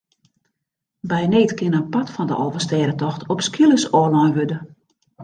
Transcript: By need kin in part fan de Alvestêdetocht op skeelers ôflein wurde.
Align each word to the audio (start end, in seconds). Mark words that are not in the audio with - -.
By 1.11 1.21
need 1.33 1.51
kin 1.59 1.73
in 1.79 1.87
part 1.93 2.09
fan 2.13 2.27
de 2.31 2.35
Alvestêdetocht 2.43 3.23
op 3.33 3.39
skeelers 3.47 3.85
ôflein 4.01 4.33
wurde. 4.37 4.57